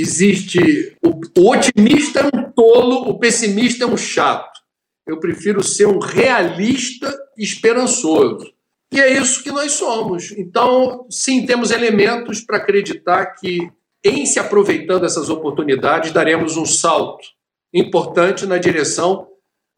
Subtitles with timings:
[0.00, 0.96] existe.
[1.02, 4.58] O, o otimista é um tolo, o pessimista é um chato.
[5.06, 8.52] Eu prefiro ser um realista esperançoso.
[8.92, 10.32] E é isso que nós somos.
[10.32, 13.70] Então, sim, temos elementos para acreditar que,
[14.04, 17.26] em se aproveitando dessas oportunidades, daremos um salto
[17.72, 19.28] importante na direção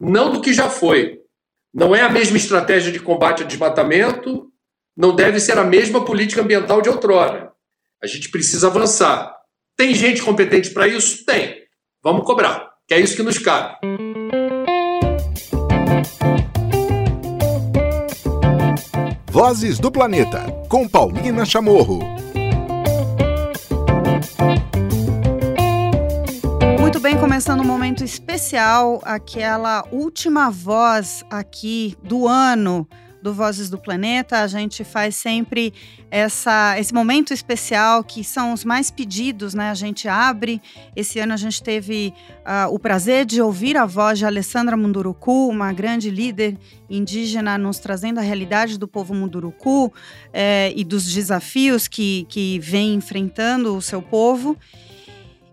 [0.00, 1.20] não do que já foi.
[1.72, 4.50] Não é a mesma estratégia de combate ao desmatamento,
[4.96, 7.52] não deve ser a mesma política ambiental de outrora.
[8.02, 9.39] A gente precisa avançar.
[9.80, 11.24] Tem gente competente para isso?
[11.24, 11.54] Tem.
[12.04, 13.78] Vamos cobrar, que é isso que nos cabe.
[19.30, 22.00] Vozes do Planeta, com Paulina Chamorro.
[26.78, 32.86] Muito bem, começando um momento especial, aquela última voz aqui do ano
[33.22, 34.40] do Vozes do Planeta.
[34.40, 35.72] A gente faz sempre
[36.10, 39.70] essa, esse momento especial que são os mais pedidos, né?
[39.70, 40.60] A gente abre.
[40.94, 45.48] Esse ano a gente teve uh, o prazer de ouvir a voz de Alessandra Munduruku,
[45.48, 49.92] uma grande líder indígena, nos trazendo a realidade do povo Munduruku
[50.32, 54.56] eh, e dos desafios que, que vem enfrentando o seu povo.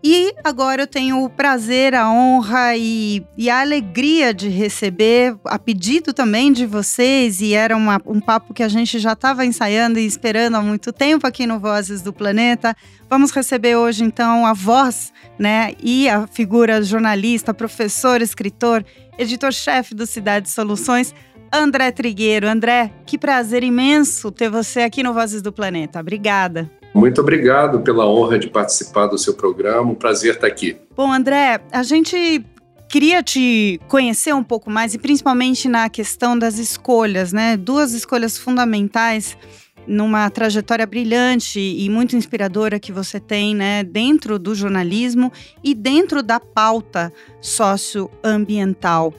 [0.09, 5.59] E agora eu tenho o prazer, a honra e, e a alegria de receber, a
[5.59, 9.99] pedido também de vocês, e era uma, um papo que a gente já estava ensaiando
[9.99, 12.73] e esperando há muito tempo aqui no Vozes do Planeta.
[13.09, 18.85] Vamos receber hoje, então, a voz né, e a figura jornalista, professor, escritor,
[19.19, 21.13] editor-chefe do Cidade Soluções,
[21.51, 22.47] André Trigueiro.
[22.47, 25.99] André, que prazer imenso ter você aqui no Vozes do Planeta.
[25.99, 26.71] Obrigada.
[26.97, 29.91] Muito obrigado pela honra de participar do seu programa.
[29.91, 30.77] Um prazer estar aqui.
[30.95, 32.43] Bom, André, a gente
[32.89, 37.55] queria te conhecer um pouco mais e principalmente na questão das escolhas, né?
[37.55, 39.37] Duas escolhas fundamentais
[39.85, 45.31] numa trajetória brilhante e muito inspiradora que você tem, né, dentro do jornalismo
[45.63, 49.13] e dentro da pauta socioambiental.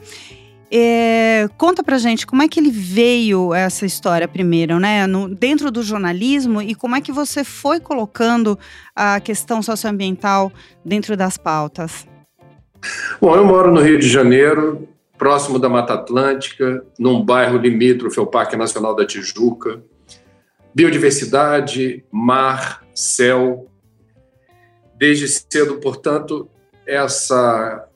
[0.71, 5.07] É, conta pra gente como é que ele veio essa história primeiro, né?
[5.07, 8.57] No, dentro do jornalismo e como é que você foi colocando
[8.95, 10.51] a questão socioambiental
[10.85, 12.07] dentro das pautas?
[13.19, 14.87] Bom, eu moro no Rio de Janeiro,
[15.17, 19.81] próximo da Mata Atlântica, num bairro limítrofe ao Parque Nacional da Tijuca.
[20.73, 23.67] Biodiversidade, mar, céu.
[24.95, 26.47] Desde cedo, portanto,
[26.85, 27.87] essa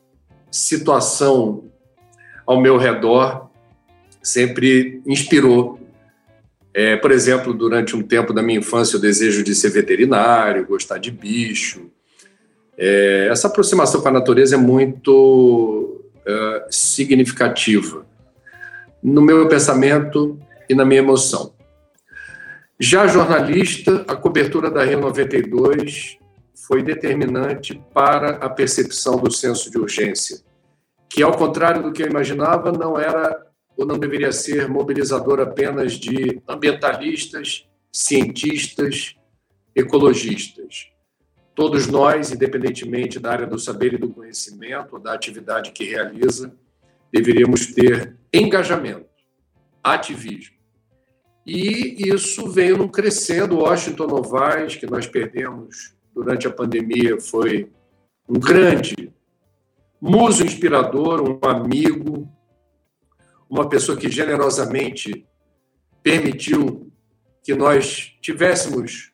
[0.50, 1.72] situação
[2.46, 3.50] ao meu redor
[4.22, 5.80] sempre inspirou.
[6.74, 10.98] É, por exemplo, durante um tempo da minha infância, o desejo de ser veterinário, gostar
[10.98, 11.92] de bicho.
[12.78, 18.06] É, essa aproximação com a natureza é muito é, significativa
[19.04, 21.54] no meu pensamento e na minha emoção.
[22.80, 26.18] Já jornalista, a cobertura da Rio 92
[26.56, 30.40] foi determinante para a percepção do senso de urgência
[31.14, 33.46] que, ao contrário do que eu imaginava, não era
[33.78, 39.16] ou não deveria ser mobilizador apenas de ambientalistas, cientistas,
[39.76, 40.92] ecologistas.
[41.54, 46.52] Todos nós, independentemente da área do saber e do conhecimento, da atividade que realiza,
[47.12, 49.06] deveríamos ter engajamento,
[49.84, 50.56] ativismo.
[51.46, 53.60] E isso veio crescendo.
[53.60, 57.70] Washington Novaes, que nós perdemos durante a pandemia, foi
[58.28, 59.14] um grande
[60.04, 62.30] muso inspirador, um amigo,
[63.50, 65.26] uma pessoa que generosamente
[66.04, 66.92] permitiu
[67.42, 69.14] que nós tivéssemos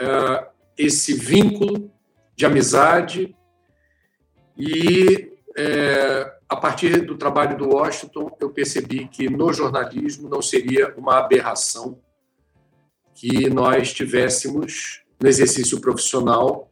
[0.00, 0.46] uh,
[0.78, 1.92] esse vínculo
[2.36, 3.36] de amizade
[4.56, 10.94] e uh, a partir do trabalho do Washington eu percebi que no jornalismo não seria
[10.96, 12.00] uma aberração
[13.14, 16.69] que nós tivéssemos no exercício profissional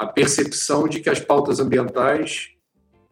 [0.00, 2.52] a percepção de que as pautas ambientais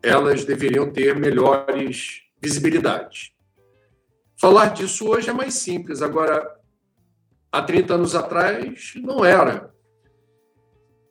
[0.03, 3.31] elas deveriam ter melhores visibilidades.
[4.41, 6.51] Falar disso hoje é mais simples, agora
[7.53, 9.71] há 30 anos atrás não era.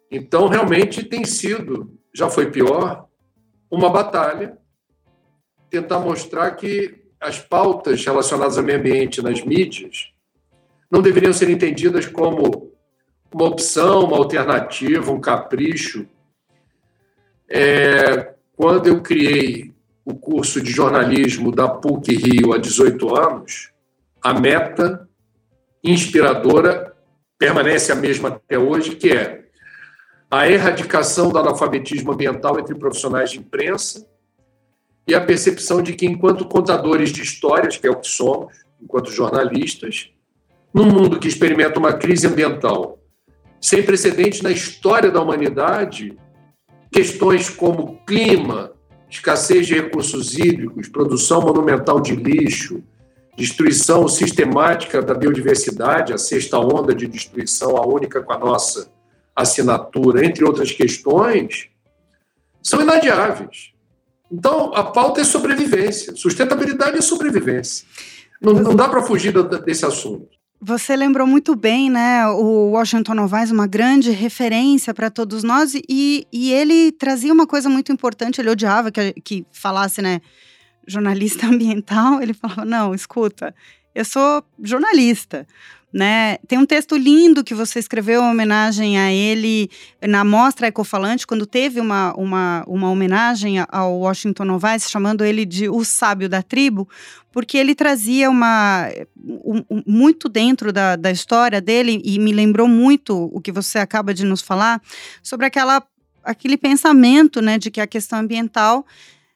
[0.10, 3.08] Então, realmente tem sido, já foi pior,
[3.70, 4.58] uma batalha
[5.70, 10.12] tentar mostrar que as pautas relacionadas ao meio ambiente nas mídias
[10.90, 12.76] não deveriam ser entendidas como
[13.34, 16.08] uma opção, uma alternativa, um capricho.
[17.50, 19.74] É, quando eu criei
[20.06, 23.72] o curso de jornalismo da PUC Rio há 18 anos,
[24.22, 25.08] a meta
[25.84, 26.96] inspiradora
[27.38, 29.46] permanece a mesma até hoje, que é
[30.30, 34.06] a erradicação do analfabetismo ambiental entre profissionais de imprensa
[35.08, 39.12] e a percepção de que, enquanto contadores de histórias, que é o que somos, enquanto
[39.12, 40.12] jornalistas,
[40.73, 42.97] num mundo que experimenta uma crise ambiental
[43.59, 46.18] sem precedentes na história da humanidade,
[46.92, 48.72] questões como clima,
[49.09, 52.84] escassez de recursos hídricos, produção monumental de lixo,
[53.38, 58.92] destruição sistemática da biodiversidade, a sexta onda de destruição, a única com a nossa
[59.36, 61.70] assinatura, entre outras questões,
[62.62, 63.72] são inadiáveis.
[64.32, 66.16] Então, a pauta é sobrevivência.
[66.16, 67.88] Sustentabilidade é sobrevivência.
[68.42, 69.32] Não, não dá para fugir
[69.64, 70.36] desse assunto.
[70.59, 72.28] Você lembrou muito bem, né?
[72.28, 77.70] O Washington Novaes, uma grande referência para todos nós, e, e ele trazia uma coisa
[77.70, 78.42] muito importante.
[78.42, 80.20] Ele odiava que, que falasse, né?
[80.88, 82.22] Jornalista ambiental.
[82.22, 83.54] Ele falava: não, escuta,
[83.94, 85.46] eu sou jornalista
[85.91, 86.37] né?
[86.47, 89.69] Tem um texto lindo que você escreveu em homenagem a ele
[90.01, 95.69] na Mostra Ecofalante, quando teve uma, uma, uma homenagem ao Washington Novaes, chamando ele de
[95.69, 96.87] o sábio da tribo,
[97.31, 102.67] porque ele trazia uma um, um, muito dentro da, da história dele e me lembrou
[102.67, 104.81] muito o que você acaba de nos falar
[105.23, 105.81] sobre aquela
[106.23, 108.85] aquele pensamento, né, de que a questão ambiental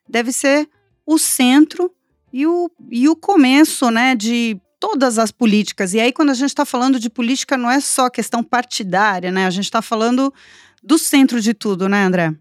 [0.10, 0.68] deve ser
[1.06, 1.90] o centro
[2.34, 5.94] e o, e o começo, né, de todas as políticas.
[5.94, 9.46] E aí, quando a gente está falando de política, não é só questão partidária, né?
[9.46, 10.34] A gente está falando
[10.84, 12.34] do centro de tudo, né, André?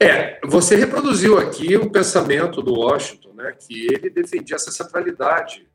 [0.00, 3.52] É, você reproduziu aqui o pensamento do Washington, né?
[3.58, 5.66] Que ele defendia essa centralidade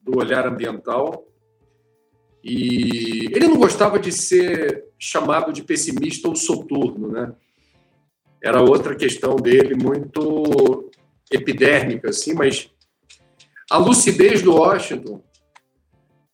[0.00, 1.26] do olhar ambiental
[2.42, 7.32] e ele não gostava de ser chamado de pessimista ou soturno, né?
[8.40, 10.90] Era outra questão dele muito
[11.32, 12.70] epidérmica, assim, mas
[13.68, 15.20] a lucidez do Washington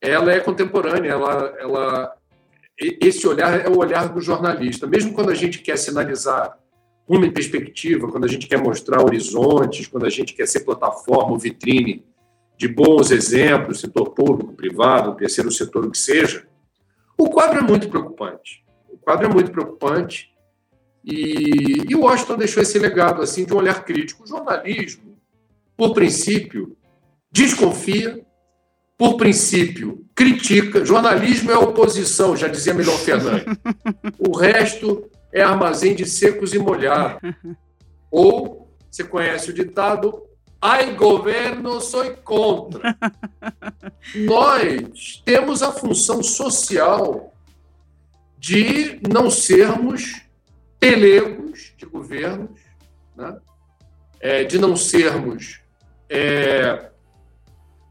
[0.01, 2.17] ela é contemporânea, ela, ela,
[2.79, 4.87] esse olhar é o olhar do jornalista.
[4.87, 6.59] Mesmo quando a gente quer sinalizar
[7.07, 12.05] uma perspectiva, quando a gente quer mostrar horizontes, quando a gente quer ser plataforma, vitrine
[12.57, 16.47] de bons exemplos, setor público, privado, terceiro setor, o que seja,
[17.19, 18.65] o quadro é muito preocupante.
[18.89, 20.31] O quadro é muito preocupante
[21.05, 24.25] e, e o Washington deixou esse legado assim de um olhar crítico.
[24.25, 25.19] O jornalismo,
[25.77, 26.77] por princípio,
[27.33, 28.25] desconfia,
[29.01, 30.85] por princípio, critica.
[30.85, 33.47] Jornalismo é oposição, já dizia Melhor Fernandes.
[34.19, 37.33] O resto é armazém de secos e molhados.
[38.13, 40.23] Ou, você conhece o ditado,
[40.61, 42.95] ai governo, sou contra.
[44.15, 47.33] Nós temos a função social
[48.37, 50.27] de não sermos
[50.79, 52.61] pelegos de governos,
[53.17, 53.35] né?
[54.21, 55.61] é, de não sermos
[56.07, 56.90] é,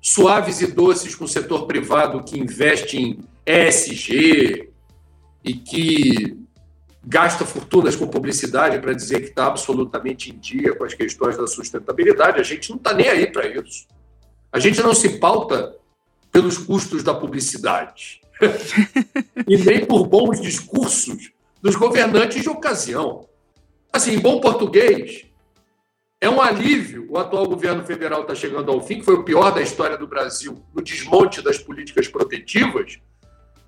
[0.01, 4.69] suaves e doces com o setor privado que investe em ESG
[5.43, 6.37] e que
[7.03, 11.47] gasta fortunas com publicidade para dizer que está absolutamente em dia com as questões da
[11.47, 12.39] sustentabilidade.
[12.39, 13.87] A gente não está nem aí para isso.
[14.51, 15.75] A gente não se pauta
[16.31, 18.21] pelos custos da publicidade
[19.47, 21.31] e nem por bons discursos
[21.61, 23.27] dos governantes de ocasião.
[23.91, 25.25] Assim, em bom português,
[26.21, 29.51] é um alívio o atual governo federal está chegando ao fim, que foi o pior
[29.51, 32.99] da história do Brasil, no desmonte das políticas protetivas,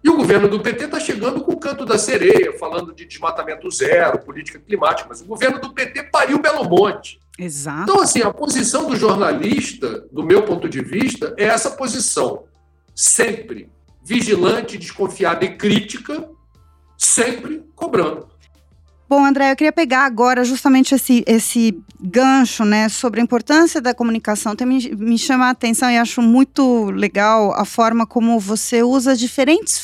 [0.04, 3.70] e o governo do PT está chegando com o canto da sereia, falando de desmatamento
[3.70, 7.20] zero, política climática, mas o governo do PT pariu Belo Monte.
[7.38, 7.84] Exato.
[7.84, 12.46] Então, assim, a posição do jornalista, do meu ponto de vista, é essa posição.
[12.96, 13.70] Sempre
[14.04, 16.28] vigilante, desconfiada e crítica,
[16.98, 18.31] sempre cobrando.
[19.12, 23.94] Bom, André, eu queria pegar agora justamente esse, esse gancho, né, sobre a importância da
[23.94, 24.56] comunicação.
[24.56, 29.14] Tem, me, me chama a atenção e acho muito legal a forma como você usa
[29.14, 29.78] diferentes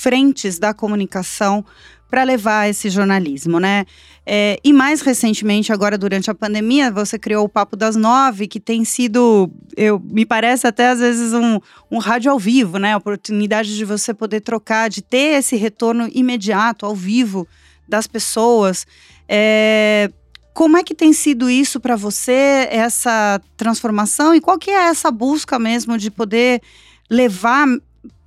[0.00, 1.64] frentes da comunicação
[2.10, 3.84] para levar esse jornalismo, né?
[4.26, 8.58] É, e mais recentemente, agora durante a pandemia, você criou o Papo das Nove, que
[8.58, 12.94] tem sido, eu me parece até às vezes um, um rádio ao vivo, né?
[12.94, 17.46] A oportunidade de você poder trocar, de ter esse retorno imediato, ao vivo,
[17.88, 18.86] das pessoas.
[19.28, 20.10] É,
[20.52, 24.34] como é que tem sido isso para você, essa transformação?
[24.34, 26.62] E qual que é essa busca mesmo de poder
[27.10, 27.66] levar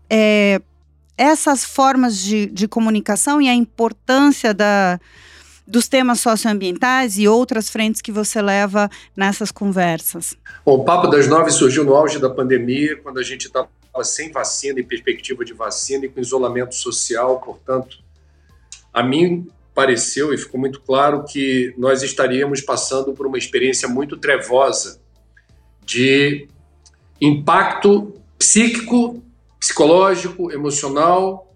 [0.10, 0.62] é,
[1.18, 5.00] essas formas de, de comunicação e a importância da,
[5.68, 10.36] dos temas socioambientais e outras frentes que você leva nessas conversas?
[10.66, 13.70] Bom, o Papo das Nove surgiu no auge da pandemia, quando a gente estava
[14.04, 17.98] sem vacina e perspectiva de vacina e com isolamento social, portanto,
[18.94, 24.18] a mim pareceu e ficou muito claro que nós estaríamos passando por uma experiência muito
[24.18, 25.00] trevosa
[25.86, 26.48] de
[27.22, 29.24] impacto psíquico,
[29.60, 31.54] psicológico, emocional,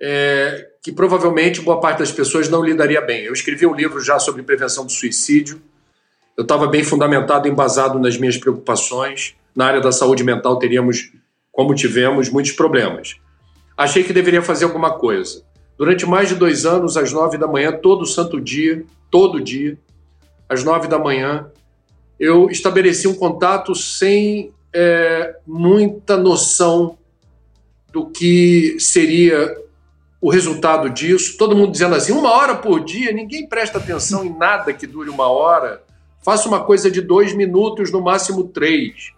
[0.00, 3.24] é, que provavelmente boa parte das pessoas não lidaria bem.
[3.24, 5.62] Eu escrevi um livro já sobre prevenção do suicídio.
[6.36, 9.36] Eu estava bem fundamentado, embasado nas minhas preocupações.
[9.54, 11.12] Na área da saúde mental teríamos,
[11.52, 13.16] como tivemos, muitos problemas.
[13.76, 15.44] Achei que deveria fazer alguma coisa.
[15.82, 19.76] Durante mais de dois anos, às nove da manhã, todo santo dia, todo dia,
[20.48, 21.50] às nove da manhã,
[22.20, 26.96] eu estabeleci um contato sem é, muita noção
[27.92, 29.60] do que seria
[30.20, 31.36] o resultado disso.
[31.36, 35.10] Todo mundo dizendo assim, uma hora por dia, ninguém presta atenção em nada que dure
[35.10, 35.82] uma hora.
[36.24, 39.10] Faça uma coisa de dois minutos, no máximo três.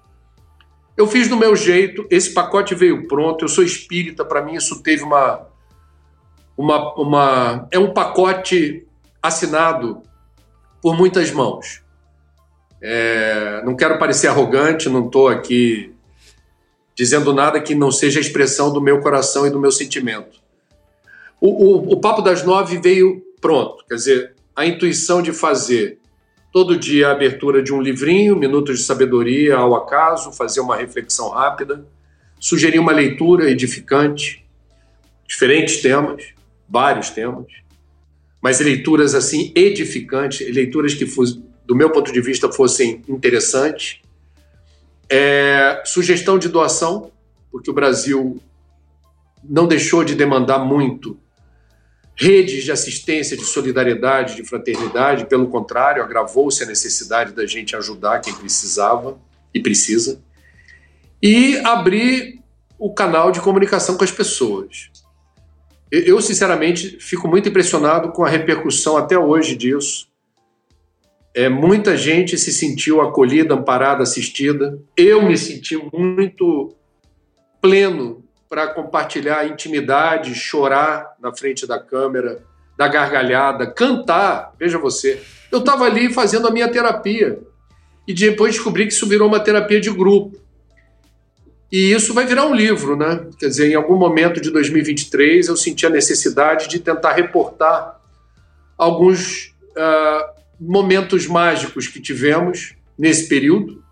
[0.96, 4.82] Eu fiz do meu jeito, esse pacote veio pronto, eu sou espírita, para mim isso
[4.82, 5.52] teve uma,
[6.56, 7.68] uma, uma.
[7.70, 8.86] É um pacote
[9.22, 10.02] assinado
[10.80, 11.82] por muitas mãos.
[12.82, 15.94] É, não quero parecer arrogante, não estou aqui
[16.94, 20.38] dizendo nada que não seja a expressão do meu coração e do meu sentimento.
[21.40, 25.98] O, o, o Papo das Nove veio pronto, quer dizer, a intuição de fazer
[26.52, 31.30] todo dia a abertura de um livrinho, Minutos de Sabedoria ao acaso, fazer uma reflexão
[31.30, 31.84] rápida,
[32.38, 34.46] sugerir uma leitura edificante,
[35.26, 36.33] diferentes temas,
[36.74, 37.46] vários temas,
[38.42, 41.04] mas leituras assim edificantes, leituras que,
[41.64, 44.00] do meu ponto de vista, fossem interessantes.
[45.08, 47.12] É, sugestão de doação,
[47.52, 48.40] porque o Brasil
[49.44, 51.16] não deixou de demandar muito
[52.16, 58.20] redes de assistência, de solidariedade, de fraternidade, pelo contrário, agravou-se a necessidade da gente ajudar
[58.20, 59.16] quem precisava
[59.52, 60.20] e precisa,
[61.22, 62.40] e abrir
[62.78, 64.90] o canal de comunicação com as pessoas.
[65.90, 70.08] Eu, sinceramente, fico muito impressionado com a repercussão até hoje disso.
[71.34, 74.78] É, muita gente se sentiu acolhida, amparada, assistida.
[74.96, 76.74] Eu me senti muito
[77.60, 82.42] pleno para compartilhar intimidade, chorar na frente da câmera,
[82.76, 84.52] da gargalhada, cantar.
[84.58, 87.40] Veja você, eu estava ali fazendo a minha terapia
[88.06, 90.38] e depois descobri que isso virou uma terapia de grupo.
[91.74, 93.26] E isso vai virar um livro, né?
[93.36, 98.00] Quer dizer, em algum momento de 2023 eu senti a necessidade de tentar reportar
[98.78, 103.82] alguns uh, momentos mágicos que tivemos nesse período.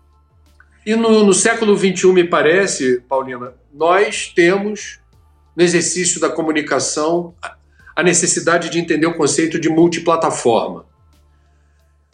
[0.85, 5.01] E no, no século XXI, me parece, Paulina, nós temos,
[5.53, 7.35] no exercício da comunicação,
[7.93, 10.85] a necessidade de entender o conceito de multiplataforma.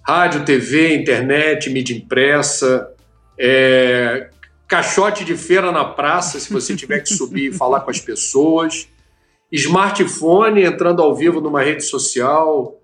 [0.01, 2.91] Rádio, TV, internet, mídia impressa,
[3.37, 4.31] é,
[4.69, 8.87] caixote de feira na praça, se você tiver que subir e falar com as pessoas,
[9.51, 12.79] smartphone entrando ao vivo numa rede social.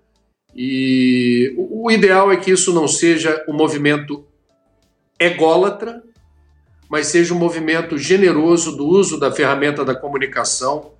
[0.52, 4.26] E o ideal é que isso não seja um movimento
[5.18, 6.02] ególatra,
[6.90, 10.92] mas seja um movimento generoso do uso da ferramenta da comunicação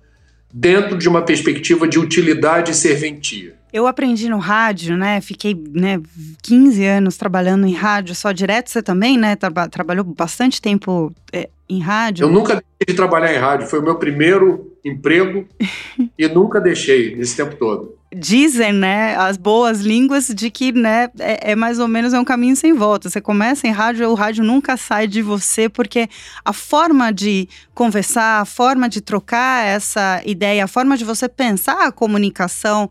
[0.53, 3.56] dentro de uma perspectiva de utilidade e serventia.
[3.71, 5.19] Eu aprendi no rádio, né?
[5.21, 6.01] Fiquei né,
[6.41, 8.69] 15 anos trabalhando em rádio só direto.
[8.69, 9.35] Você também, né?
[9.35, 12.25] Tra trabalhou bastante tempo é, em rádio.
[12.25, 13.67] Eu nunca deixei de trabalhar em rádio.
[13.67, 15.45] Foi o meu primeiro emprego
[16.17, 21.51] e nunca deixei nesse tempo todo dizem, né, as boas línguas de que, né, é,
[21.51, 23.09] é, mais ou menos é um caminho sem volta.
[23.09, 26.09] Você começa em rádio, o rádio nunca sai de você, porque
[26.43, 31.85] a forma de conversar, a forma de trocar essa ideia, a forma de você pensar
[31.85, 32.89] a comunicação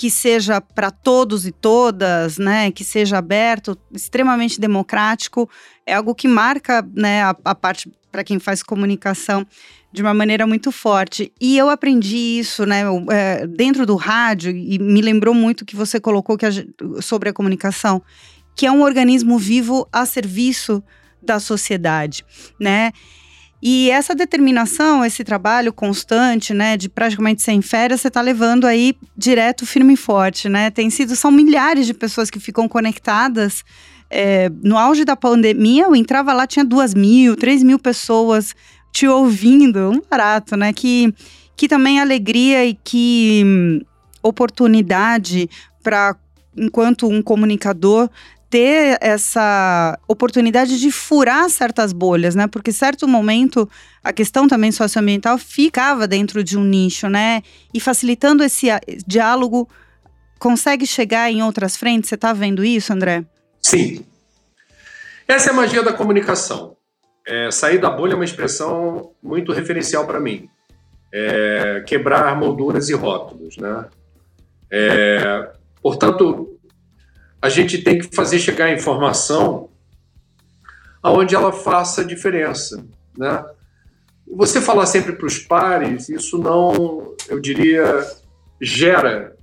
[0.00, 5.46] que seja para todos e todas, né, que seja aberto, extremamente democrático,
[5.84, 9.46] é algo que marca, né, a, a parte para quem faz comunicação
[9.92, 11.30] de uma maneira muito forte.
[11.38, 12.80] E eu aprendi isso, né,
[13.10, 16.50] é, dentro do rádio, e me lembrou muito que você colocou que a,
[17.02, 18.00] sobre a comunicação,
[18.56, 20.82] que é um organismo vivo a serviço
[21.22, 22.24] da sociedade,
[22.58, 22.90] né?
[23.62, 28.94] E essa determinação, esse trabalho constante, né, de praticamente sem férias, você está levando aí
[29.16, 30.70] direto, firme e forte, né?
[30.70, 33.62] Tem sido, são milhares de pessoas que ficam conectadas.
[34.08, 38.54] É, no auge da pandemia, eu entrava lá, tinha duas mil, três mil pessoas
[38.92, 40.72] te ouvindo, um barato, né?
[40.72, 41.14] Que,
[41.54, 43.80] que também é alegria e que hum,
[44.22, 45.48] oportunidade
[45.82, 46.16] para,
[46.56, 48.08] enquanto um comunicador,
[48.50, 52.48] ter essa oportunidade de furar certas bolhas, né?
[52.48, 53.70] Porque certo momento
[54.02, 57.42] a questão também socioambiental ficava dentro de um nicho, né?
[57.72, 58.66] E facilitando esse
[59.06, 59.68] diálogo
[60.40, 62.08] consegue chegar em outras frentes.
[62.08, 63.24] Você está vendo isso, André?
[63.62, 64.04] Sim.
[65.28, 66.76] Essa é a magia da comunicação.
[67.24, 70.48] É, sair da bolha é uma expressão muito referencial para mim.
[71.12, 73.84] É, quebrar molduras e rótulos, né?
[74.68, 76.49] É, portanto,
[77.40, 79.68] a gente tem que fazer chegar a informação
[81.02, 82.84] aonde ela faça diferença,
[83.16, 83.44] né?
[84.32, 88.06] Você falar sempre para os pares, isso não, eu diria,
[88.60, 89.36] gera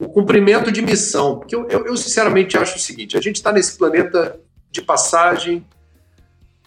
[0.00, 1.38] o cumprimento de missão.
[1.38, 4.40] Porque eu, eu, eu sinceramente acho o seguinte: a gente está nesse planeta
[4.72, 5.64] de passagem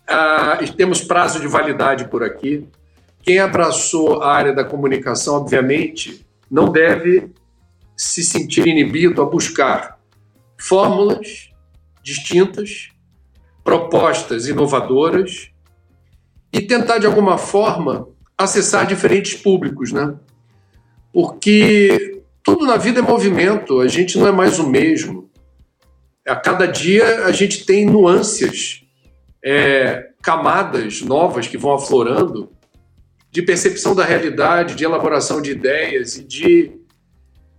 [0.07, 2.65] ah, temos prazo de validade por aqui.
[3.21, 7.29] quem abraçou a área da comunicação, obviamente, não deve
[7.95, 9.96] se sentir inibido a buscar
[10.59, 11.49] fórmulas
[12.03, 12.89] distintas,
[13.63, 15.49] propostas inovadoras
[16.53, 20.15] e tentar, de alguma forma, acessar diferentes públicos, né?
[21.11, 25.29] Porque tudo na vida é movimento, a gente não é mais o mesmo.
[26.25, 28.83] A cada dia a gente tem nuances,
[29.43, 32.51] é, camadas novas que vão aflorando
[33.31, 36.71] de percepção da realidade, de elaboração de ideias e de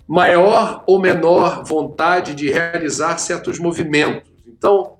[0.08, 4.30] maior ou menor vontade de realizar certos movimentos.
[4.46, 4.96] Então,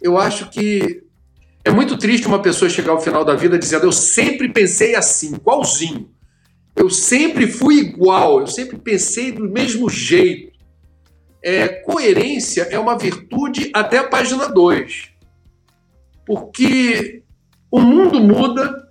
[0.00, 1.02] eu acho que
[1.64, 5.34] é muito triste uma pessoa chegar ao final da vida dizendo eu sempre pensei assim,
[5.34, 6.08] igualzinho.
[6.76, 10.56] Eu sempre fui igual, eu sempre pensei do mesmo jeito.
[11.42, 15.10] É, coerência é uma virtude até a página 2.
[16.24, 17.24] Porque
[17.70, 18.88] o mundo muda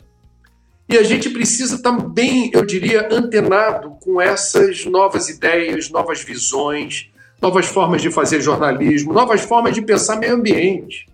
[0.89, 7.67] e a gente precisa também, eu diria, antenado com essas novas ideias, novas visões, novas
[7.67, 11.05] formas de fazer jornalismo, novas formas de pensar meio ambiente.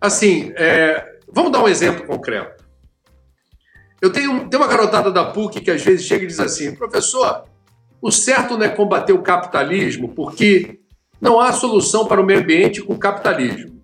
[0.00, 2.64] Assim, é, vamos dar um exemplo concreto.
[4.00, 7.44] Eu tenho, tenho uma garotada da PUC que às vezes chega e diz assim: professor,
[8.00, 10.80] o certo não é combater o capitalismo, porque
[11.20, 13.82] não há solução para o meio ambiente com o capitalismo.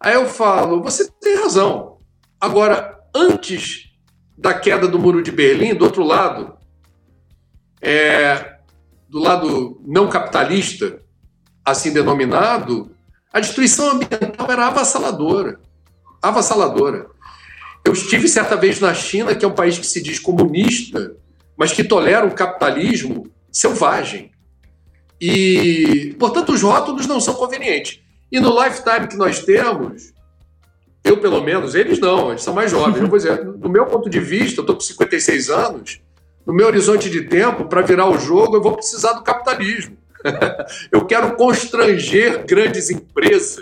[0.00, 1.98] Aí eu falo: você tem razão.
[2.40, 3.92] Agora, antes
[4.36, 6.56] da queda do Muro de Berlim, do outro lado,
[7.80, 8.56] é,
[9.08, 11.00] do lado não capitalista,
[11.64, 12.94] assim denominado,
[13.32, 15.60] a destruição ambiental era avassaladora.
[16.20, 17.06] Avassaladora.
[17.84, 21.16] Eu estive certa vez na China, que é um país que se diz comunista,
[21.56, 24.30] mas que tolera o capitalismo selvagem.
[25.20, 28.00] E, portanto, os rótulos não são convenientes.
[28.30, 30.12] E no lifetime que nós temos,
[31.04, 33.08] eu pelo menos, eles não, eles são mais jovens.
[33.08, 36.00] Vou dizer, do meu ponto de vista, eu estou com 56 anos,
[36.46, 39.96] no meu horizonte de tempo, para virar o jogo, eu vou precisar do capitalismo.
[40.90, 43.58] eu quero constranger grandes empresas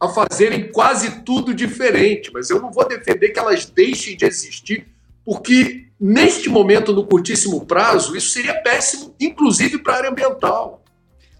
[0.00, 4.88] a fazerem quase tudo diferente, mas eu não vou defender que elas deixem de existir,
[5.24, 10.81] porque neste momento, no curtíssimo prazo, isso seria péssimo, inclusive para a área ambiental.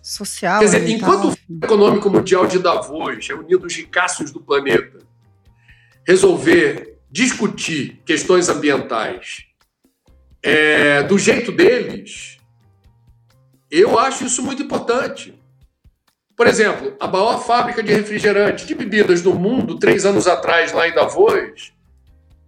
[0.03, 0.59] Social.
[0.59, 4.99] Quer dizer, enquanto o Fundo Econômico Mundial de Davos, reunindo os ricaços do planeta,
[6.05, 9.45] resolver discutir questões ambientais
[10.43, 12.39] é, do jeito deles,
[13.71, 15.41] eu acho isso muito importante.
[16.37, 20.89] Por exemplo, a maior fábrica de refrigerante de bebidas do mundo, três anos atrás, lá
[20.89, 21.73] em Davos,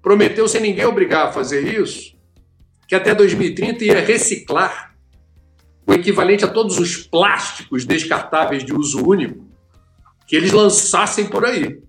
[0.02, 2.16] prometeu, sem ninguém obrigar a fazer isso,
[2.88, 4.93] que até 2030 ia reciclar
[5.87, 9.44] o equivalente a todos os plásticos descartáveis de uso único
[10.27, 11.81] que eles lançassem por aí.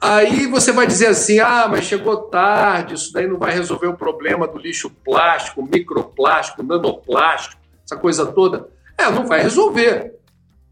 [0.00, 3.96] Aí você vai dizer assim: ah, mas chegou tarde, isso daí não vai resolver o
[3.96, 8.68] problema do lixo plástico, microplástico, nanoplástico, essa coisa toda.
[8.96, 10.18] É, não vai resolver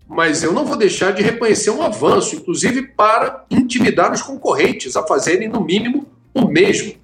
[0.09, 5.05] mas eu não vou deixar de reconhecer um avanço, inclusive para intimidar os concorrentes a
[5.05, 6.95] fazerem, no mínimo, o mesmo.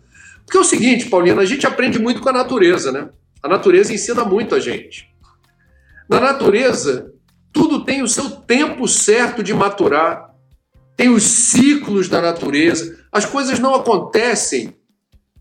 [0.44, 3.08] Porque é o seguinte, Paulina, a gente aprende muito com a natureza, né?
[3.42, 5.11] A natureza ensina muito a gente.
[6.08, 7.12] Na natureza,
[7.52, 10.30] tudo tem o seu tempo certo de maturar,
[10.96, 14.74] tem os ciclos da natureza, as coisas não acontecem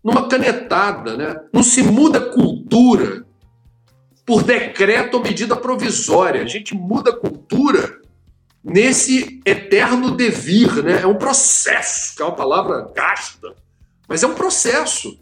[0.02, 1.36] numa canetada, né?
[1.52, 3.24] Não se muda cultura
[4.26, 6.42] por decreto ou medida provisória.
[6.42, 8.00] A gente muda cultura
[8.62, 11.02] nesse eterno devir, né?
[11.02, 13.54] É um processo, que é uma palavra gasta,
[14.08, 15.18] mas é um processo.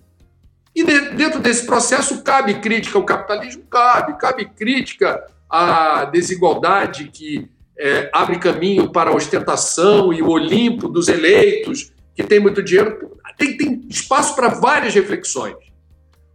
[0.74, 3.64] E dentro desse processo cabe crítica ao capitalismo?
[3.64, 4.18] Cabe.
[4.18, 11.08] Cabe crítica à desigualdade que é, abre caminho para a ostentação e o Olimpo dos
[11.08, 13.18] eleitos, que tem muito dinheiro.
[13.36, 15.56] Tem, tem espaço para várias reflexões.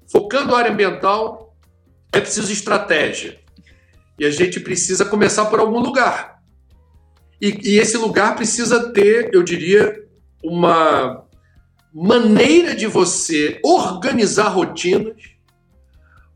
[0.07, 1.55] Focando a área ambiental,
[2.11, 3.39] é preciso estratégia.
[4.17, 6.39] E a gente precisa começar por algum lugar.
[7.39, 10.03] E, e esse lugar precisa ter, eu diria,
[10.43, 11.24] uma
[11.97, 15.15] maneira de você organizar rotinas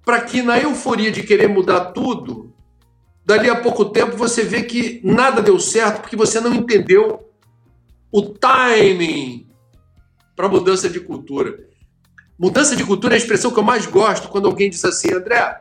[0.05, 2.55] para que na euforia de querer mudar tudo,
[3.25, 7.29] dali a pouco tempo você vê que nada deu certo porque você não entendeu
[8.09, 9.49] o timing
[10.33, 11.59] para mudança de cultura.
[12.39, 15.59] Mudança de cultura é a expressão que eu mais gosto quando alguém diz assim, André,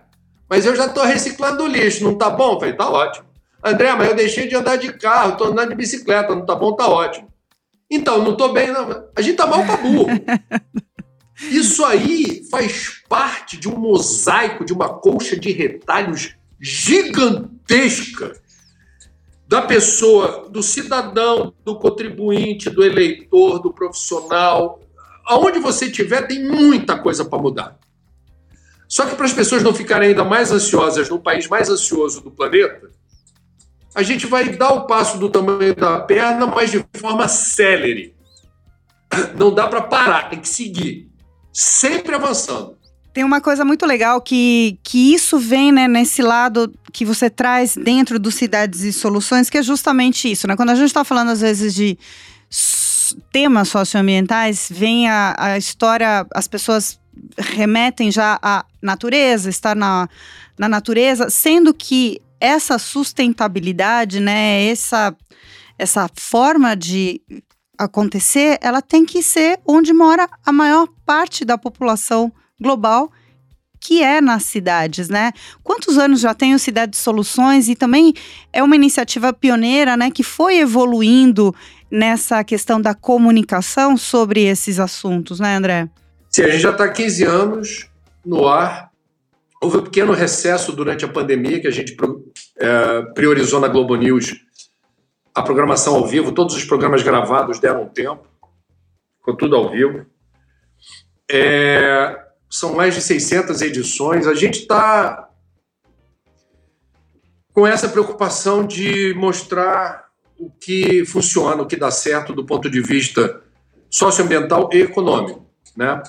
[0.49, 2.61] mas eu já estou reciclando lixo, não tá bom?
[2.61, 3.27] falei, tá ótimo.
[3.65, 6.77] André, mas eu deixei de andar de carro, estou andando de bicicleta, não tá bom?
[6.77, 7.29] Tá ótimo.
[7.91, 9.09] Então, não estou bem, não.
[9.17, 10.07] A gente tá mal pra burro.
[11.51, 18.33] Isso aí faz parte de um mosaico, de uma colcha de retalhos gigantesca
[19.47, 24.81] da pessoa, do cidadão, do contribuinte, do eleitor, do profissional,
[25.25, 27.79] aonde você estiver, tem muita coisa para mudar.
[28.87, 32.31] Só que para as pessoas não ficarem ainda mais ansiosas no país mais ansioso do
[32.31, 32.91] planeta,
[33.99, 38.15] a gente vai dar o passo do tamanho da perna, mas de forma célere.
[39.37, 41.11] Não dá para parar, tem que seguir,
[41.53, 42.79] sempre avançando.
[43.13, 47.75] Tem uma coisa muito legal que, que isso vem né, nesse lado que você traz
[47.75, 50.47] dentro do Cidades e Soluções, que é justamente isso.
[50.47, 50.55] Né?
[50.55, 51.99] Quando a gente está falando, às vezes, de
[53.33, 57.01] temas socioambientais, vem a, a história, as pessoas
[57.37, 60.09] remetem já à natureza, estar na,
[60.57, 65.15] na natureza, sendo que essa sustentabilidade, né, essa,
[65.79, 67.21] essa forma de
[67.79, 73.11] acontecer, ela tem que ser onde mora a maior parte da população global,
[73.81, 75.31] que é nas cidades, né?
[75.63, 78.13] Quantos anos já tem o Cidade de Soluções e também
[78.53, 81.55] é uma iniciativa pioneira, né, que foi evoluindo
[81.89, 85.89] nessa questão da comunicação sobre esses assuntos, né, André?
[86.29, 87.89] Sim, a gente já está 15 anos
[88.25, 88.88] no ar.
[89.61, 91.97] Houve um pequeno recesso durante a pandemia que a gente
[92.59, 94.37] é, priorizou na Globo News
[95.35, 96.33] a programação ao vivo.
[96.33, 98.27] Todos os programas gravados deram tempo,
[99.19, 100.07] ficou tudo ao vivo.
[101.31, 104.27] É, são mais de 600 edições.
[104.27, 105.29] A gente está
[107.53, 112.81] com essa preocupação de mostrar o que funciona, o que dá certo do ponto de
[112.81, 113.43] vista
[113.91, 115.45] socioambiental e econômico.
[115.77, 116.01] Né?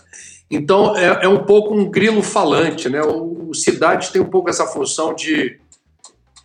[0.49, 2.89] Então, é, é um pouco um grilo falante.
[2.89, 3.01] Né?
[3.01, 5.59] O, o Cidades tem um pouco essa função de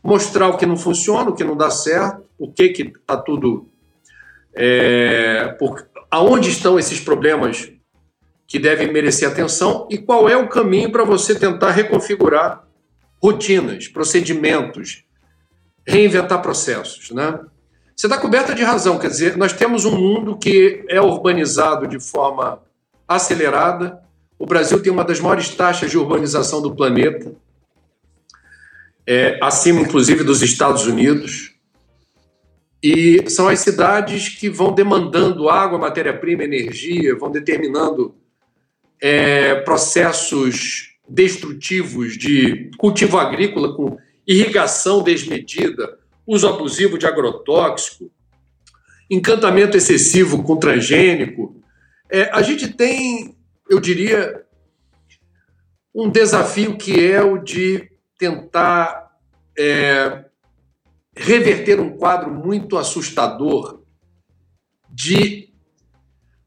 [0.03, 3.67] mostrar o que não funciona, o que não dá certo, o que está tudo.
[4.55, 7.73] É, por, aonde estão esses problemas
[8.47, 12.64] que devem merecer atenção e qual é o caminho para você tentar reconfigurar
[13.21, 15.05] rotinas, procedimentos,
[15.87, 17.11] reinventar processos.
[17.11, 17.40] Né?
[17.97, 21.99] Você está coberta de razão, quer dizer, nós temos um mundo que é urbanizado de
[21.99, 22.62] forma
[23.07, 24.03] acelerada.
[24.38, 27.35] O Brasil tem uma das maiores taxas de urbanização do planeta,
[29.07, 31.55] é, acima inclusive dos Estados Unidos.
[32.83, 38.14] E são as cidades que vão demandando água, matéria-prima, energia, vão determinando
[39.01, 48.11] é, processos destrutivos de cultivo agrícola com irrigação desmedida, uso abusivo de agrotóxico,
[49.11, 51.57] encantamento excessivo com transgênico,
[52.14, 53.37] é, a gente tem,
[53.68, 54.46] eu diria,
[55.92, 59.18] um desafio que é o de tentar
[59.59, 60.24] é,
[61.16, 63.83] reverter um quadro muito assustador
[64.88, 65.53] de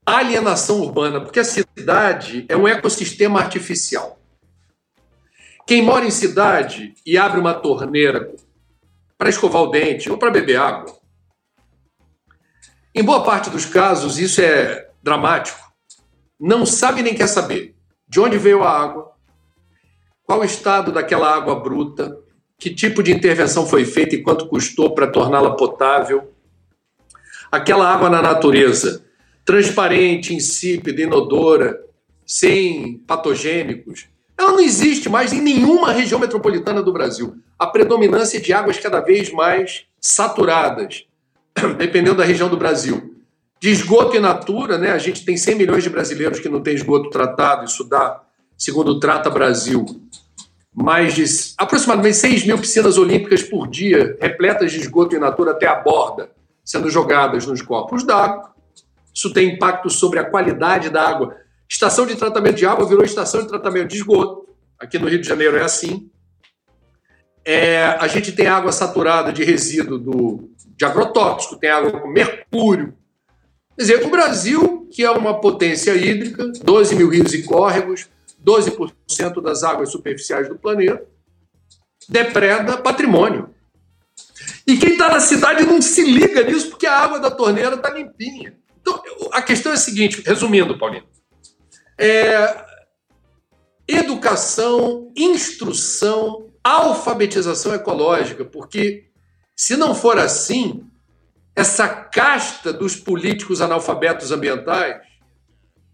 [0.05, 4.21] alienação urbana, porque a cidade é um ecossistema artificial.
[5.67, 8.33] Quem mora em cidade e abre uma torneira
[9.17, 10.97] para escovar o dente ou para beber água,
[12.95, 15.57] em boa parte dos casos isso é dramático,
[16.37, 17.73] não sabe nem quer saber
[18.05, 19.13] de onde veio a água,
[20.21, 22.19] qual o estado daquela água bruta,
[22.57, 26.33] que tipo de intervenção foi feita e quanto custou para torná-la potável.
[27.49, 29.05] Aquela água na natureza,
[29.45, 31.79] transparente, insípida, inodora,
[32.25, 37.37] sem patogênicos, ela não existe mais em nenhuma região metropolitana do Brasil.
[37.57, 41.05] A predominância de águas cada vez mais saturadas,
[41.77, 43.16] dependendo da região do Brasil
[43.59, 44.91] de esgoto in natura, né?
[44.91, 48.21] A gente tem 100 milhões de brasileiros que não têm esgoto tratado, isso dá,
[48.57, 49.85] segundo o Trata Brasil,
[50.73, 51.25] mais de
[51.57, 56.29] aproximadamente 6 mil piscinas olímpicas por dia, repletas de esgoto in natura até a borda,
[56.63, 58.51] sendo jogadas nos corpos d'água.
[59.13, 61.35] Isso tem impacto sobre a qualidade da água.
[61.67, 64.47] Estação de tratamento de água virou estação de tratamento de esgoto.
[64.79, 66.11] Aqui no Rio de Janeiro é assim.
[67.43, 72.93] É, a gente tem água saturada de resíduo do, de agrotóxico, tem água com mercúrio,
[73.77, 78.07] dizer, o Brasil, que é uma potência hídrica, 12 mil rios e córregos,
[78.43, 81.05] 12% das águas superficiais do planeta,
[82.09, 83.49] depreda patrimônio.
[84.65, 87.89] E quem está na cidade não se liga nisso porque a água da torneira está
[87.89, 88.53] limpinha.
[88.81, 91.05] Então, a questão é a seguinte, resumindo, Paulinho.
[91.97, 92.65] É,
[93.87, 99.09] educação, instrução, alfabetização ecológica, porque
[99.55, 100.86] se não for assim,
[101.57, 105.01] essa casta dos políticos analfabetos ambientais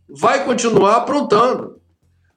[0.09, 1.81] vai continuar aprontando,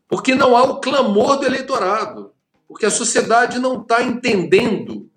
[0.08, 2.30] porque não há o clamor do eleitorado,
[2.68, 5.10] porque a sociedade não está entendendo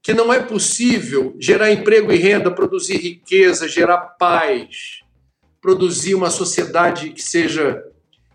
[0.00, 5.00] que não é possível gerar emprego e renda, produzir riqueza, gerar paz,
[5.60, 7.82] produzir uma sociedade que seja,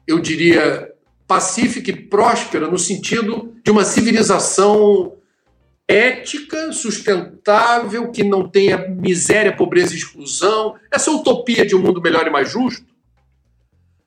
[0.06, 0.94] eu diria,
[1.26, 5.19] pacífica e próspera no sentido de uma civilização
[5.90, 12.28] ética, sustentável, que não tenha miséria, pobreza e exclusão, essa utopia de um mundo melhor
[12.28, 12.86] e mais justo,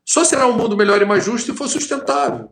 [0.04, 2.50] Só será um mundo melhor e mais justo se for sustentável.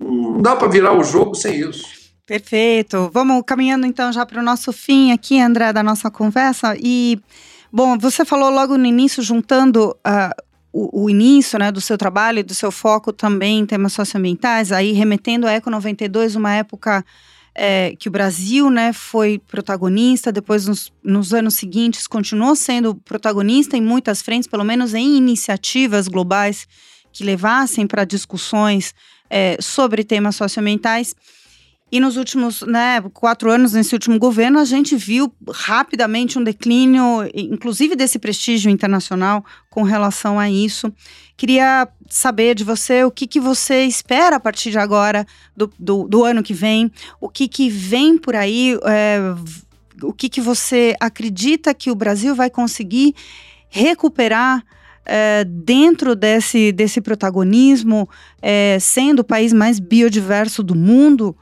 [0.00, 1.84] Não dá para virar o jogo sem isso.
[2.26, 3.10] Perfeito.
[3.12, 6.74] Vamos caminhando então já para o nosso fim aqui, André, da nossa conversa.
[6.78, 7.20] E,
[7.70, 10.42] bom, você falou logo no início, juntando uh,
[10.72, 14.72] o, o, início né, do seu trabalho e do seu foco também em temas socioambientais,
[14.72, 17.04] aí remetendo a Eco 92, uma época
[17.54, 23.76] é, que o Brasil né, foi protagonista, depois nos, nos, anos seguintes continuou sendo protagonista
[23.76, 26.66] em muitas frentes, pelo menos em iniciativas globais
[27.12, 28.92] que levassem para discussões
[29.30, 31.14] é, sobre temas socioambientais.
[31.94, 37.30] E nos últimos né, quatro anos, nesse último governo, a gente viu rapidamente um declínio,
[37.32, 40.92] inclusive desse prestígio internacional com relação a isso.
[41.36, 45.24] Queria saber de você o que, que você espera a partir de agora,
[45.56, 49.20] do, do, do ano que vem, o que, que vem por aí, é,
[50.02, 53.14] o que, que você acredita que o Brasil vai conseguir
[53.68, 54.64] recuperar
[55.06, 58.08] é, dentro desse, desse protagonismo,
[58.42, 61.36] é, sendo o país mais biodiverso do mundo,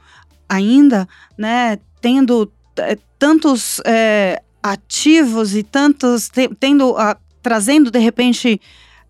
[0.53, 8.59] ainda, né, tendo é, tantos é, ativos e tantos te, tendo a, trazendo de repente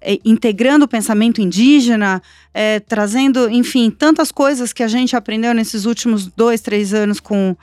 [0.01, 2.21] é, integrando o pensamento indígena,
[2.53, 7.55] é, trazendo, enfim, tantas coisas que a gente aprendeu nesses últimos dois, três anos com,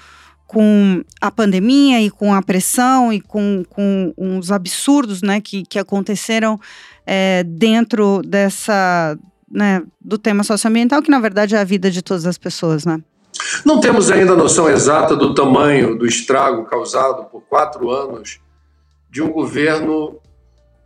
[0.46, 5.78] com a pandemia e com a pressão e com, com uns absurdos né, que, que
[5.78, 6.58] aconteceram
[7.04, 9.18] é, dentro dessa,
[9.50, 13.02] né, do tema socioambiental, que na verdade é a vida de todas as pessoas, né?
[13.64, 18.40] Não temos ainda a noção exata do tamanho do estrago causado por quatro anos
[19.10, 20.20] de um governo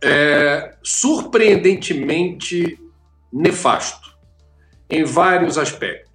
[0.03, 2.79] é, surpreendentemente
[3.31, 4.15] nefasto
[4.89, 6.05] em vários aspectos.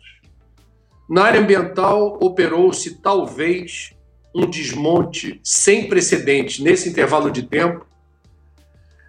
[1.09, 3.93] Na área ambiental, operou-se talvez
[4.35, 7.85] um desmonte sem precedentes nesse intervalo de tempo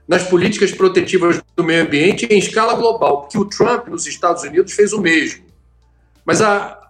[0.08, 4.74] nas políticas protetivas do meio ambiente em escala global, porque o Trump nos Estados Unidos
[4.74, 5.46] fez o mesmo.
[6.26, 6.81] Mas a,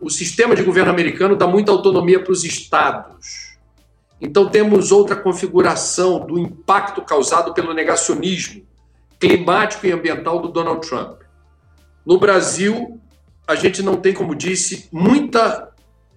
[0.00, 3.56] o, sistema de governo americano dá muita autonomia para os estados.
[4.20, 8.66] Então temos outra configuração do impacto causado pelo negacionismo
[9.18, 11.20] climático e ambiental do Donald Trump.
[12.04, 13.00] No Brasil,
[13.46, 15.70] a gente não tem, como disse, muita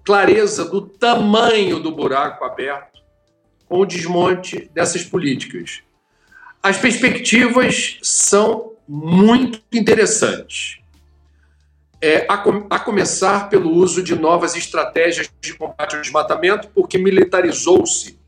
[0.04, 3.02] clareza do tamanho do buraco aberto
[3.68, 5.82] com o desmonte dessas políticas.
[6.62, 10.83] As perspectivas são muito interessantes
[12.04, 12.34] é, a,
[12.70, 18.20] a, começar pelo uso de novas estratégias de combate ao desmatamento, porque militarizou-se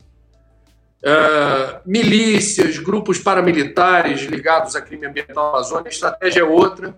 [1.02, 5.88] uh, milícias, grupos paramilitares ligados a crime ambiental na Amazônia.
[5.88, 6.96] A estratégia é outra.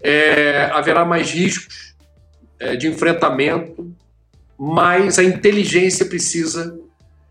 [0.00, 1.94] É, haverá mais riscos
[2.58, 3.94] é, de enfrentamento,
[4.58, 6.78] mas a inteligência precisa,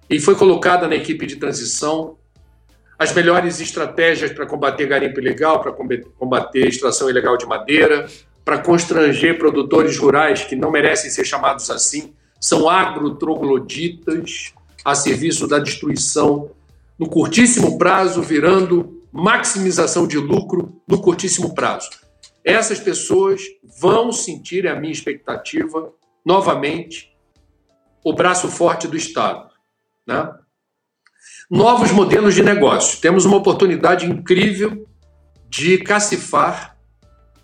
[0.08, 2.16] e foi colocada na equipe de transição,
[2.98, 8.08] as melhores estratégias para combater garimpo ilegal, para combater extração ilegal de madeira,
[8.46, 14.54] para constranger produtores rurais que não merecem ser chamados assim, são agrotrogloditas
[14.86, 16.52] a serviço da destruição
[16.98, 21.90] no curtíssimo prazo, virando maximização de lucro no curtíssimo prazo.
[22.44, 23.42] Essas pessoas
[23.80, 25.92] vão sentir, é a minha expectativa,
[26.24, 27.12] novamente,
[28.04, 29.50] o braço forte do Estado.
[30.06, 30.32] Né?
[31.50, 33.02] Novos modelos de negócio.
[33.02, 34.88] Temos uma oportunidade incrível
[35.50, 36.75] de cacifar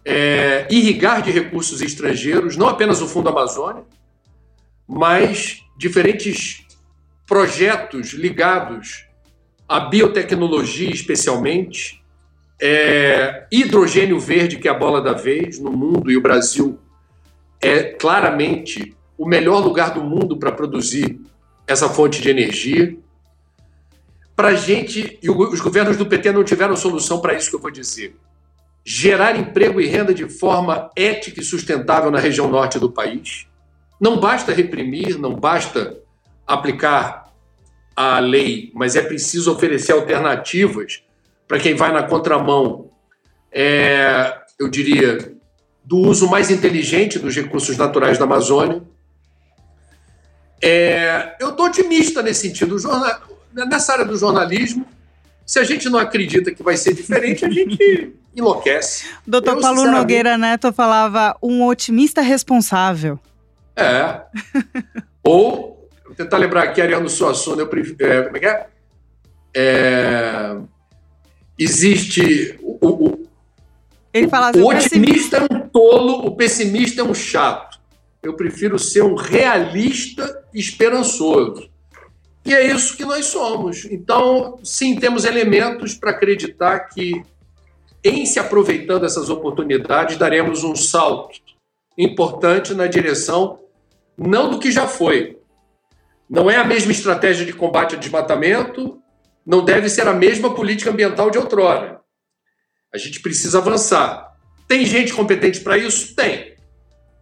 [0.05, 3.83] é, irrigar de recursos estrangeiros, não apenas o Fundo Amazônia,
[4.87, 6.65] mas diferentes
[7.27, 9.05] projetos ligados
[9.67, 12.03] à biotecnologia, especialmente,
[12.61, 16.79] é, hidrogênio verde, que é a bola da vez no mundo, e o Brasil
[17.59, 21.19] é claramente o melhor lugar do mundo para produzir
[21.67, 22.97] essa fonte de energia.
[24.35, 27.61] Para a gente, e os governos do PT não tiveram solução para isso que eu
[27.61, 28.15] vou dizer
[28.83, 33.47] gerar emprego e renda de forma ética e sustentável na região norte do país.
[33.99, 35.97] Não basta reprimir, não basta
[36.47, 37.31] aplicar
[37.95, 41.03] a lei, mas é preciso oferecer alternativas
[41.47, 42.89] para quem vai na contramão,
[43.51, 45.35] é, eu diria,
[45.83, 48.81] do uso mais inteligente dos recursos naturais da Amazônia.
[50.61, 52.77] É, eu estou otimista nesse sentido.
[53.53, 54.87] Nessa área do jornalismo,
[55.45, 59.09] se a gente não acredita que vai ser diferente, a gente enlouquece.
[59.25, 59.99] Doutor Paulo sinceramente...
[59.99, 63.19] Nogueira Neto falava um otimista responsável.
[63.75, 64.21] É.
[65.23, 67.97] Ou, vou tentar lembrar aqui, Ariano Suassuna, eu prefiro.
[68.05, 68.67] É, como é que é?
[69.55, 70.57] é
[71.57, 72.57] existe.
[72.61, 73.27] O, o,
[74.13, 77.79] Ele fala o otimista é um tolo, o pessimista é um chato.
[78.21, 81.69] Eu prefiro ser um realista esperançoso.
[82.43, 83.85] E é isso que nós somos.
[83.85, 87.23] Então, sim, temos elementos para acreditar que,
[88.03, 91.39] em se aproveitando dessas oportunidades, daremos um salto
[91.97, 93.59] importante na direção
[94.17, 95.37] não do que já foi.
[96.29, 99.01] Não é a mesma estratégia de combate ao desmatamento,
[99.45, 101.99] não deve ser a mesma política ambiental de outrora.
[102.93, 104.31] A gente precisa avançar.
[104.67, 106.15] Tem gente competente para isso?
[106.15, 106.55] Tem.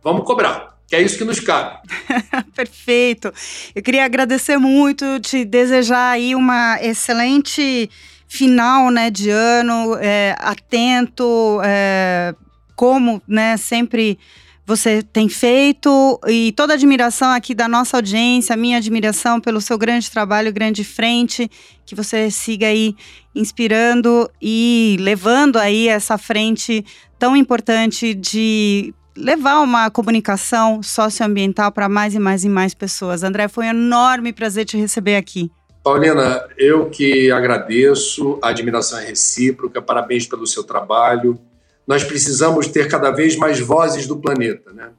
[0.04, 1.78] Vamos cobrar que é isso que nos cabe.
[2.56, 3.32] Perfeito.
[3.76, 7.90] Eu queria agradecer muito, te desejar aí uma excelente
[8.30, 12.34] final né, de ano, é, atento, é,
[12.76, 14.18] como né, sempre
[14.66, 19.80] você tem feito e toda a admiração aqui da nossa audiência, minha admiração pelo seu
[19.80, 21.50] grande trabalho, grande frente,
[21.84, 22.96] que você siga aí
[23.34, 26.86] inspirando e levando aí essa frente
[27.18, 33.24] tão importante de levar uma comunicação socioambiental para mais e mais e mais pessoas.
[33.24, 35.52] André, foi um enorme prazer te receber aqui.
[35.90, 41.42] Paulina, eu que agradeço, a admiração é recíproca, parabéns pelo seu trabalho.
[41.88, 44.92] Nós precisamos ter cada vez mais vozes do planeta, né?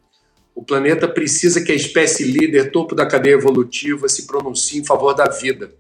[0.53, 5.15] O planeta precisa que a espécie líder, topo da cadeia evolutiva, se pronuncie em favor
[5.15, 5.71] da vida.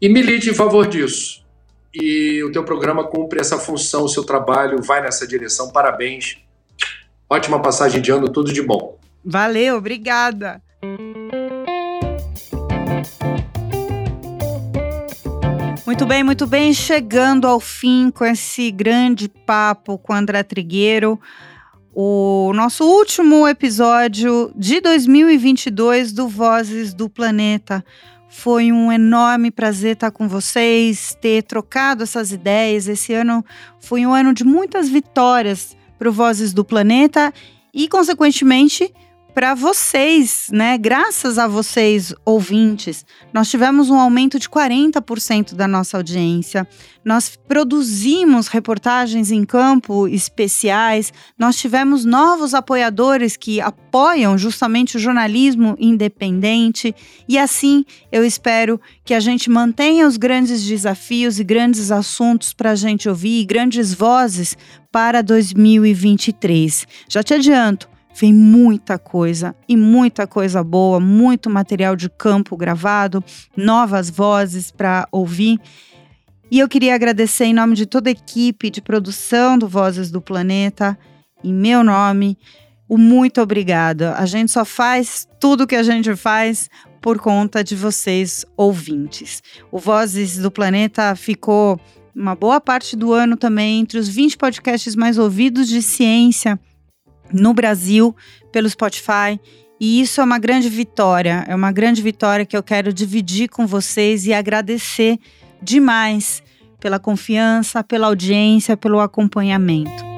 [0.00, 1.44] E milite em favor disso.
[1.92, 5.72] E o teu programa cumpre essa função, o seu trabalho vai nessa direção.
[5.72, 6.38] Parabéns
[7.28, 8.98] Ótima passagem de ano, tudo de bom.
[9.24, 10.60] Valeu, obrigada.
[15.92, 16.72] Muito bem, muito bem.
[16.72, 21.20] Chegando ao fim com esse grande papo com André Trigueiro.
[21.94, 27.84] O nosso último episódio de 2022 do Vozes do Planeta.
[28.26, 32.88] Foi um enorme prazer estar com vocês, ter trocado essas ideias.
[32.88, 33.44] Esse ano
[33.78, 37.34] foi um ano de muitas vitórias para o Vozes do Planeta
[37.74, 38.90] e, consequentemente,
[39.34, 40.76] para vocês, né?
[40.76, 46.68] Graças a vocês, ouvintes, nós tivemos um aumento de 40% da nossa audiência.
[47.04, 51.12] Nós produzimos reportagens em campo especiais.
[51.38, 56.94] Nós tivemos novos apoiadores que apoiam justamente o jornalismo independente.
[57.26, 62.72] E assim, eu espero que a gente mantenha os grandes desafios e grandes assuntos para
[62.72, 64.56] a gente ouvir, e grandes vozes
[64.92, 66.86] para 2023.
[67.08, 73.24] Já te adianto, Vem muita coisa e muita coisa boa, muito material de campo gravado,
[73.56, 75.58] novas vozes para ouvir.
[76.50, 80.20] E eu queria agradecer em nome de toda a equipe de produção do Vozes do
[80.20, 80.98] Planeta,
[81.42, 82.36] em meu nome,
[82.88, 84.02] o muito obrigado.
[84.02, 86.68] A gente só faz tudo que a gente faz
[87.00, 89.42] por conta de vocês, ouvintes.
[89.70, 91.80] O Vozes do Planeta ficou
[92.14, 96.60] uma boa parte do ano também entre os 20 podcasts mais ouvidos de ciência
[97.32, 98.14] no Brasil
[98.50, 99.38] pelo Spotify.
[99.80, 103.66] E isso é uma grande vitória, é uma grande vitória que eu quero dividir com
[103.66, 105.18] vocês e agradecer
[105.60, 106.42] demais
[106.78, 110.12] pela confiança, pela audiência, pelo acompanhamento.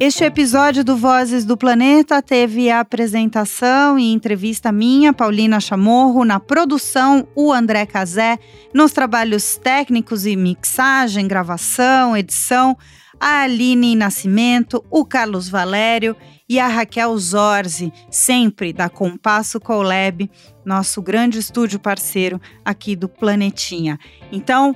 [0.00, 6.38] Este episódio do Vozes do Planeta teve a apresentação e entrevista minha, Paulina Chamorro, na
[6.38, 8.38] produção, o André Cazé,
[8.72, 12.76] nos trabalhos técnicos e mixagem, gravação, edição,
[13.20, 16.16] a Aline Nascimento, o Carlos Valério
[16.48, 20.30] e a Raquel Zorzi, sempre da Compasso Colab,
[20.64, 23.98] nosso grande estúdio parceiro aqui do Planetinha.
[24.32, 24.74] Então,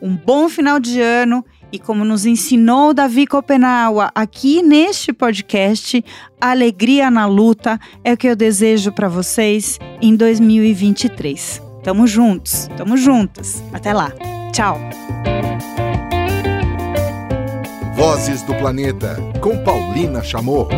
[0.00, 6.04] um bom final de ano e como nos ensinou Davi Copenaua aqui neste podcast,
[6.40, 11.62] alegria na luta é o que eu desejo para vocês em 2023.
[11.82, 13.62] Tamo juntos, tamo juntas.
[13.72, 14.12] Até lá.
[14.52, 14.78] Tchau.
[17.96, 20.68] Vozes do Planeta, com Paulina Chamorro.